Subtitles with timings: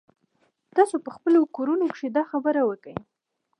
[0.75, 2.95] تاسو په خپلو کورونو کښې دا خبره وکئ.